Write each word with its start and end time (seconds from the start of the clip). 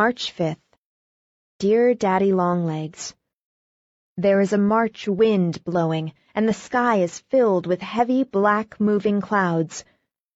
March 0.00 0.34
5th. 0.34 0.56
Dear 1.58 1.92
Daddy 1.92 2.32
Longlegs, 2.32 3.14
There 4.16 4.40
is 4.40 4.54
a 4.54 4.66
March 4.74 5.06
wind 5.06 5.62
blowing, 5.62 6.14
and 6.34 6.48
the 6.48 6.54
sky 6.54 7.02
is 7.02 7.18
filled 7.28 7.66
with 7.66 7.82
heavy 7.82 8.24
black 8.24 8.80
moving 8.80 9.20
clouds. 9.20 9.84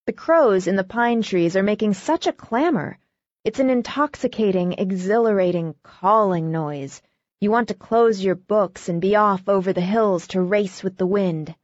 The 0.05 0.13
crows 0.13 0.67
in 0.67 0.77
the 0.77 0.85
pine 0.85 1.23
trees 1.23 1.57
are 1.57 1.63
making 1.63 1.95
such 1.95 2.27
a 2.27 2.33
clamor. 2.35 2.99
It's 3.43 3.59
an 3.59 3.71
intoxicating, 3.71 4.75
exhilarating, 4.75 5.77
calling 5.83 6.53
noise. 6.53 7.01
You 7.41 7.51
want 7.51 7.69
to 7.69 7.75
close 7.89 8.23
your 8.23 8.35
books 8.35 8.91
and 8.91 9.01
be 9.01 9.17
off 9.17 9.49
over 9.49 9.73
the 9.73 9.81
hills 9.95 10.27
to 10.27 10.43
race 10.43 10.83
with 10.83 10.99
the 10.99 11.07
wind. 11.07 11.55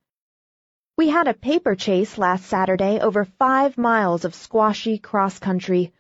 We 0.97 1.11
had 1.11 1.29
a 1.29 1.35
paper 1.35 1.75
chase 1.75 2.17
last 2.17 2.47
Saturday 2.47 2.99
over 2.99 3.27
five 3.27 3.77
miles 3.77 4.25
of 4.25 4.35
squashy 4.35 4.97
cross 4.97 5.39
country. 5.39 5.93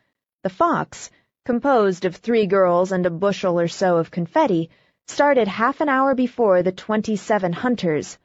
The 0.44 0.48
Fox, 0.48 1.10
composed 1.44 2.04
of 2.04 2.16
three 2.16 2.46
girls 2.46 2.92
and 2.92 3.06
a 3.06 3.10
bushel 3.10 3.58
or 3.58 3.68
so 3.68 3.96
of 3.96 4.10
confetti, 4.10 4.70
started 5.06 5.48
half 5.48 5.80
an 5.80 5.88
hour 5.88 6.14
before 6.14 6.62
the 6.62 6.72
twenty-seven 6.72 7.52
hunters. 7.52 8.18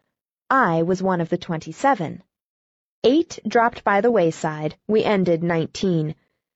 I 0.50 0.84
was 0.84 1.02
one 1.02 1.22
of 1.22 1.30
the 1.30 1.38
twenty-seven. 1.38 2.22
Eight 3.04 3.40
dropped 3.48 3.84
by 3.84 4.02
the 4.02 4.12
wayside. 4.12 4.76
We 4.88 5.04
ended 5.04 5.44
nineteen. 5.44 6.16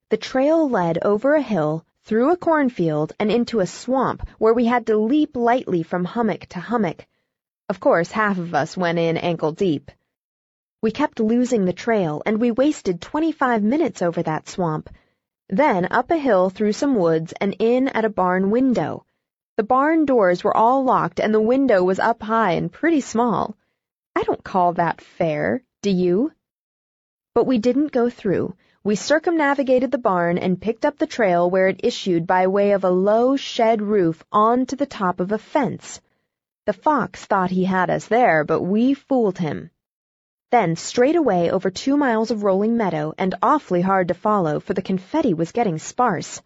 The 0.09 0.17
trail 0.17 0.69
led 0.69 0.99
over 1.03 1.35
a 1.35 1.41
hill, 1.41 1.85
through 2.03 2.31
a 2.31 2.37
cornfield, 2.37 3.13
and 3.19 3.31
into 3.31 3.59
a 3.59 3.67
swamp 3.67 4.27
where 4.39 4.53
we 4.53 4.65
had 4.65 4.87
to 4.87 4.97
leap 4.97 5.35
lightly 5.35 5.83
from 5.83 6.05
hummock 6.05 6.47
to 6.47 6.59
hummock. 6.59 7.05
Of 7.67 7.79
course, 7.79 8.11
half 8.11 8.39
of 8.39 8.55
us 8.55 8.75
went 8.75 8.97
in 8.97 9.17
ankle 9.17 9.51
deep. 9.51 9.91
We 10.81 10.91
kept 10.91 11.19
losing 11.19 11.65
the 11.65 11.73
trail, 11.73 12.23
and 12.25 12.39
we 12.39 12.51
wasted 12.51 12.99
twenty-five 12.99 13.61
minutes 13.61 14.01
over 14.01 14.23
that 14.23 14.49
swamp. 14.49 14.89
Then 15.51 15.87
up 15.89 16.11
a 16.11 16.17
hill 16.17 16.51
through 16.51 16.73
some 16.73 16.95
woods 16.95 17.33
and 17.41 17.55
in 17.57 17.87
at 17.87 18.05
a 18.05 18.09
barn 18.09 18.51
window. 18.51 19.05
The 19.57 19.63
barn 19.63 20.05
doors 20.05 20.43
were 20.43 20.55
all 20.55 20.83
locked 20.83 21.19
and 21.19 21.33
the 21.33 21.41
window 21.41 21.83
was 21.83 21.97
up 21.97 22.21
high 22.21 22.51
and 22.51 22.71
pretty 22.71 23.01
small. 23.01 23.57
I 24.15 24.21
don't 24.21 24.43
call 24.43 24.73
that 24.73 25.01
fair, 25.01 25.63
do 25.81 25.89
you? 25.89 26.33
But 27.33 27.45
we 27.45 27.57
didn't 27.57 27.91
go 27.91 28.11
through. 28.11 28.55
We 28.83 28.95
circumnavigated 28.95 29.91
the 29.91 29.97
barn 29.97 30.37
and 30.37 30.61
picked 30.61 30.85
up 30.85 30.97
the 30.97 31.07
trail 31.07 31.49
where 31.49 31.67
it 31.67 31.81
issued 31.83 32.27
by 32.27 32.45
way 32.45 32.71
of 32.71 32.83
a 32.83 32.91
low 32.91 33.35
shed 33.35 33.81
roof 33.81 34.23
on 34.31 34.67
to 34.67 34.75
the 34.75 34.85
top 34.85 35.19
of 35.19 35.31
a 35.31 35.39
fence. 35.39 35.99
The 36.67 36.73
fox 36.73 37.25
thought 37.25 37.49
he 37.49 37.65
had 37.65 37.89
us 37.89 38.07
there, 38.07 38.43
but 38.43 38.61
we 38.61 38.93
fooled 38.93 39.39
him. 39.39 39.71
Then 40.51 40.75
straight 40.75 41.15
away 41.15 41.51
over 41.51 41.69
two 41.69 41.95
miles 41.95 42.31
of 42.31 42.43
rolling 42.43 42.75
meadow, 42.75 43.13
and 43.19 43.35
awfully 43.41 43.81
hard 43.81 44.07
to 44.07 44.15
follow, 44.15 44.59
for 44.59 44.73
the 44.73 44.81
confetti 44.81 45.33
was 45.33 45.51
getting 45.51 45.77
sparse. 45.77 46.41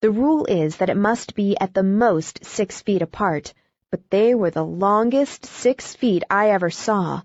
The 0.00 0.10
rule 0.10 0.46
is 0.46 0.78
that 0.78 0.88
it 0.88 0.96
must 0.96 1.34
be 1.34 1.54
at 1.60 1.74
the 1.74 1.82
most 1.82 2.44
six 2.44 2.80
feet 2.80 3.02
apart, 3.02 3.52
but 3.90 4.08
they 4.10 4.34
were 4.34 4.50
the 4.50 4.64
longest 4.64 5.44
six 5.44 5.94
feet 5.94 6.24
I 6.30 6.50
ever 6.50 6.70
saw. 6.70 7.20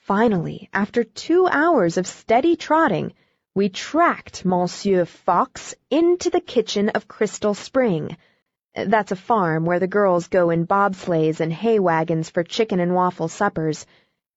Finally, 0.00 0.68
after 0.72 1.04
two 1.04 1.46
hours 1.46 1.96
of 1.96 2.08
steady 2.08 2.56
trotting, 2.56 3.12
we 3.54 3.68
tracked 3.68 4.44
Monsieur 4.44 5.04
Fox 5.04 5.74
into 5.90 6.30
the 6.30 6.40
kitchen 6.40 6.88
of 6.88 7.06
Crystal 7.06 7.54
Spring. 7.54 8.16
That's 8.74 9.12
a 9.12 9.16
farm 9.16 9.66
where 9.66 9.78
the 9.78 9.86
girls 9.86 10.26
go 10.26 10.50
in 10.50 10.64
bobsleighs 10.66 11.38
and 11.38 11.52
hay 11.52 11.78
wagons 11.78 12.30
for 12.30 12.42
chicken 12.42 12.80
and 12.80 12.94
waffle 12.94 13.28
suppers 13.28 13.86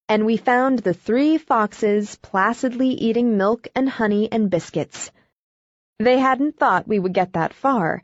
and 0.08 0.26
we 0.26 0.38
found 0.38 0.80
the 0.80 0.94
three 0.94 1.38
foxes 1.38 2.16
placidly 2.18 2.90
eating 2.90 3.38
milk 3.38 3.68
and 3.76 3.90
honey 3.90 4.32
and 4.32 4.50
biscuits. 4.50 5.12
They 6.00 6.20
hadn't 6.20 6.58
thought 6.58 6.88
we 6.88 7.00
would 7.00 7.14
get 7.14 7.34
that 7.34 7.54
far. 7.54 8.04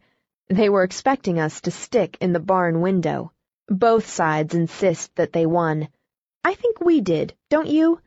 They 0.50 0.70
were 0.70 0.84
expecting 0.84 1.40
us 1.40 1.62
to 1.62 1.72
stick 1.72 2.18
in 2.20 2.34
the 2.34 2.40
barn 2.40 2.82
window. 2.82 3.32
Both 3.68 4.08
sides 4.08 4.56
insist 4.56 5.16
that 5.16 5.32
they 5.32 5.46
won. 5.46 5.90
I 6.44 6.56
think 6.56 6.82
we 6.82 7.02
did, 7.02 7.36
don't 7.50 7.68
you? 7.68 8.02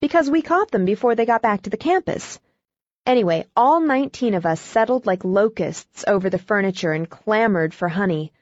Because 0.00 0.30
we 0.30 0.40
caught 0.40 0.70
them 0.70 0.84
before 0.84 1.14
they 1.14 1.26
got 1.26 1.42
back 1.42 1.62
to 1.62 1.70
the 1.70 1.76
campus. 1.76 2.40
Anyway, 3.06 3.46
all 3.54 3.80
nineteen 3.80 4.32
of 4.32 4.46
us 4.46 4.60
settled 4.60 5.04
like 5.04 5.24
locusts 5.24 6.04
over 6.08 6.30
the 6.30 6.38
furniture 6.38 6.92
and 6.92 7.10
clamored 7.10 7.74
for 7.74 7.88
honey. 7.88 8.32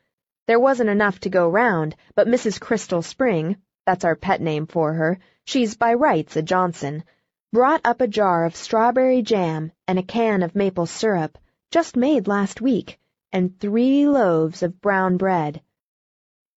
There 0.46 0.60
wasn't 0.60 0.90
enough 0.90 1.18
to 1.20 1.28
go 1.28 1.48
round, 1.48 1.96
but 2.14 2.28
Mrs. 2.28 2.60
Crystal 2.60 3.02
Spring, 3.02 3.56
that's 3.84 4.04
our 4.04 4.16
pet 4.16 4.40
name 4.40 4.66
for 4.66 4.92
her, 4.92 5.18
she's 5.44 5.76
by 5.76 5.94
rights 5.94 6.36
a 6.36 6.42
Johnson, 6.42 7.04
brought 7.52 7.80
up 7.84 8.00
a 8.00 8.06
jar 8.08 8.44
of 8.44 8.56
strawberry 8.56 9.22
jam 9.22 9.72
and 9.86 9.98
a 9.98 10.02
can 10.02 10.42
of 10.42 10.54
maple 10.54 10.86
syrup, 10.86 11.36
just 11.70 11.96
made 11.96 12.28
last 12.28 12.60
week, 12.60 12.98
and 13.32 13.58
three 13.58 14.06
loaves 14.06 14.62
of 14.62 14.80
brown 14.80 15.16
bread. 15.16 15.60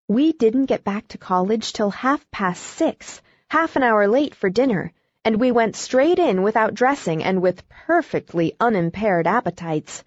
We 0.08 0.34
didn't 0.34 0.66
get 0.66 0.84
back 0.84 1.08
to 1.10 1.18
college 1.18 1.74
till 1.74 1.90
half 1.90 2.30
past 2.30 2.62
six, 2.62 3.22
half 3.50 3.76
an 3.76 3.84
hour 3.84 4.08
late 4.08 4.36
for 4.36 4.50
dinner, 4.50 4.94
and 5.24 5.40
we 5.40 5.52
went 5.52 5.76
straight 5.76 6.20
in 6.20 6.44
without 6.44 6.76
dressing 6.76 7.24
and 7.24 7.42
with 7.42 7.68
perfectly 7.68 8.56
unimpaired 8.60 9.26
appetites. 9.26 10.04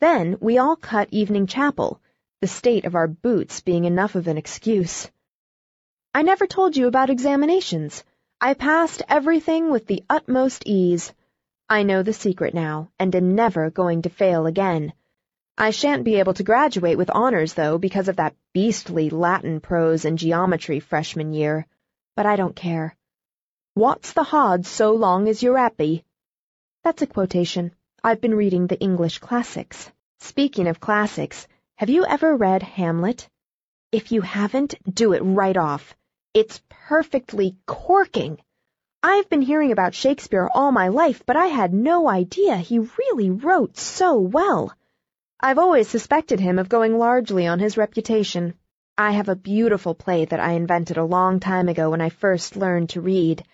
Then 0.00 0.36
we 0.40 0.58
all 0.58 0.76
cut 0.76 1.08
evening 1.10 1.46
chapel, 1.46 2.00
the 2.42 2.46
state 2.46 2.84
of 2.84 2.94
our 2.94 3.08
boots 3.08 3.60
being 3.60 3.86
enough 3.86 4.14
of 4.14 4.26
an 4.26 4.36
excuse. 4.36 5.10
I 6.14 6.20
never 6.20 6.46
told 6.46 6.76
you 6.76 6.88
about 6.88 7.08
examinations. 7.08 8.04
I 8.38 8.52
passed 8.52 9.02
everything 9.08 9.70
with 9.70 9.86
the 9.86 10.04
utmost 10.10 10.62
ease. 10.66 11.14
I 11.70 11.84
know 11.84 12.02
the 12.02 12.12
secret 12.12 12.52
now, 12.52 12.90
and 12.98 13.16
am 13.16 13.34
never 13.34 13.70
going 13.70 14.02
to 14.02 14.10
fail 14.10 14.44
again. 14.44 14.92
I 15.56 15.70
shan't 15.70 16.04
be 16.04 16.16
able 16.16 16.34
to 16.34 16.42
graduate 16.42 16.98
with 16.98 17.08
honors, 17.08 17.54
though, 17.54 17.78
because 17.78 18.08
of 18.08 18.16
that 18.16 18.36
beastly 18.52 19.08
Latin 19.08 19.60
prose 19.60 20.04
and 20.04 20.18
geometry 20.18 20.80
freshman 20.80 21.32
year. 21.32 21.66
But 22.14 22.26
I 22.26 22.36
don't 22.36 22.54
care. 22.54 22.94
What's 23.72 24.12
the 24.12 24.22
hodds 24.22 24.68
so 24.68 24.92
long 24.92 25.28
as 25.28 25.42
you're 25.42 25.56
happy? 25.56 26.04
That's 26.84 27.00
a 27.00 27.06
quotation. 27.06 27.72
I've 28.04 28.20
been 28.20 28.34
reading 28.34 28.66
the 28.66 28.78
English 28.78 29.18
classics. 29.20 29.90
Speaking 30.20 30.68
of 30.68 30.78
classics, 30.78 31.48
have 31.76 31.88
you 31.88 32.04
ever 32.04 32.36
read 32.36 32.62
Hamlet? 32.62 33.30
If 33.92 34.12
you 34.12 34.20
haven't, 34.20 34.74
do 34.94 35.14
it 35.14 35.20
right 35.20 35.56
off. 35.56 35.96
It's 36.34 36.62
perfectly 36.70 37.58
corking. 37.66 38.38
I've 39.02 39.28
been 39.28 39.42
hearing 39.42 39.70
about 39.70 39.92
Shakespeare 39.92 40.48
all 40.54 40.72
my 40.72 40.88
life, 40.88 41.22
but 41.26 41.36
I 41.36 41.48
had 41.48 41.74
no 41.74 42.08
idea 42.08 42.56
he 42.56 42.78
really 42.78 43.28
wrote 43.28 43.76
so 43.76 44.18
well. 44.18 44.74
I've 45.40 45.58
always 45.58 45.88
suspected 45.88 46.40
him 46.40 46.58
of 46.58 46.70
going 46.70 46.96
largely 46.96 47.46
on 47.46 47.58
his 47.58 47.76
reputation. 47.76 48.54
I 48.96 49.10
have 49.10 49.28
a 49.28 49.36
beautiful 49.36 49.94
play 49.94 50.24
that 50.24 50.40
I 50.40 50.52
invented 50.52 50.96
a 50.96 51.04
long 51.04 51.38
time 51.38 51.68
ago 51.68 51.90
when 51.90 52.00
I 52.00 52.08
first 52.08 52.56
learned 52.56 52.88
to 52.90 53.02
read. 53.02 53.44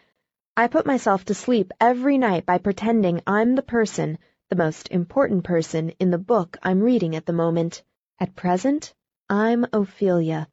I 0.57 0.69
put 0.69 0.87
myself 0.87 1.25
to 1.25 1.35
sleep 1.35 1.73
every 1.81 2.17
night 2.17 2.47
by 2.47 2.59
pretending 2.59 3.23
I'm 3.27 3.57
the 3.57 3.63
person, 3.63 4.19
the 4.51 4.57
most 4.57 4.87
important 4.93 5.43
person, 5.43 5.91
in 5.99 6.13
the 6.13 6.19
book 6.33 6.57
I'm 6.63 6.81
reading 6.81 7.17
at 7.17 7.27
the 7.27 7.33
moment. 7.33 7.83
At 8.21 8.37
present, 8.37 8.95
I'm 9.29 9.67
Ophelia 9.73 10.47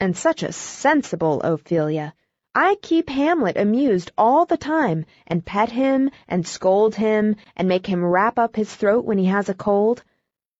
and 0.00 0.16
such 0.16 0.42
a 0.42 0.52
sensible 0.52 1.40
Ophelia. 1.42 2.14
I 2.54 2.76
keep 2.82 3.08
Hamlet 3.08 3.56
amused 3.56 4.12
all 4.16 4.44
the 4.46 4.56
time, 4.56 5.06
and 5.26 5.44
pet 5.44 5.70
him, 5.70 6.10
and 6.28 6.46
scold 6.46 6.94
him, 6.94 7.36
and 7.56 7.66
make 7.66 7.86
him 7.86 8.04
wrap 8.04 8.38
up 8.38 8.54
his 8.54 8.74
throat 8.74 9.04
when 9.04 9.18
he 9.18 9.26
has 9.26 9.48
a 9.48 9.54
cold. 9.54 10.04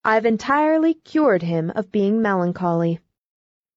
I've 0.05 0.27
entirely 0.27 0.95
cured 0.95 1.43
him 1.43 1.71
of 1.75 1.93
being 1.93 2.21
melancholy. 2.21 3.01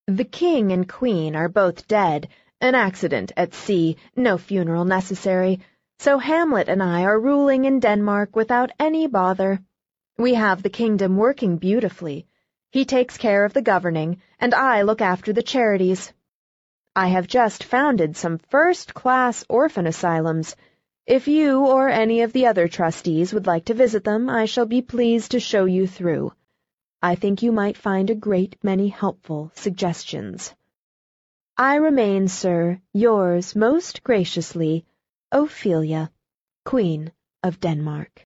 The 0.07 0.25
king 0.25 0.71
and 0.71 0.89
queen 0.89 1.35
are 1.35 1.49
both 1.49 1.87
dead, 1.87 2.29
an 2.59 2.73
accident 2.73 3.31
at 3.37 3.53
sea, 3.53 3.97
no 4.15 4.37
funeral 4.37 4.85
necessary, 4.85 5.59
so 5.99 6.17
Hamlet 6.17 6.69
and 6.69 6.81
I 6.81 7.03
are 7.03 7.19
ruling 7.19 7.65
in 7.65 7.79
Denmark 7.79 8.35
without 8.35 8.71
any 8.79 9.07
bother. 9.07 9.59
We 10.17 10.33
have 10.33 10.63
the 10.63 10.69
kingdom 10.69 11.17
working 11.17 11.57
beautifully. 11.57 12.25
He 12.71 12.85
takes 12.85 13.17
care 13.17 13.45
of 13.45 13.53
the 13.53 13.61
governing, 13.61 14.21
and 14.39 14.53
I 14.53 14.81
look 14.81 15.01
after 15.01 15.33
the 15.33 15.43
charities. 15.43 16.13
I 16.95 17.07
have 17.07 17.27
just 17.27 17.63
founded 17.63 18.17
some 18.17 18.39
first-class 18.39 19.45
orphan 19.47 19.87
asylums. 19.87 20.55
If 21.05 21.27
you 21.27 21.65
or 21.65 21.89
any 21.89 22.21
of 22.21 22.33
the 22.33 22.47
other 22.47 22.67
trustees 22.67 23.33
would 23.33 23.47
like 23.47 23.65
to 23.65 23.73
visit 23.73 24.03
them, 24.03 24.29
I 24.29 24.45
shall 24.45 24.65
be 24.65 24.81
pleased 24.81 25.31
to 25.31 25.39
show 25.39 25.65
you 25.65 25.87
through. 25.87 26.33
I 27.01 27.15
think 27.15 27.43
you 27.43 27.51
might 27.51 27.77
find 27.77 28.09
a 28.09 28.15
great 28.15 28.57
many 28.63 28.87
helpful 28.87 29.51
suggestions. 29.53 30.55
I 31.55 31.75
remain, 31.75 32.27
sir, 32.27 32.81
yours 32.93 33.55
most 33.55 34.03
graciously, 34.03 34.85
Ophelia, 35.31 36.11
Queen 36.65 37.11
of 37.43 37.59
Denmark. 37.59 38.25